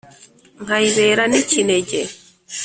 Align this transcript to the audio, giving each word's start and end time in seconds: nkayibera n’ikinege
nkayibera 0.63 1.23
n’ikinege 1.31 1.99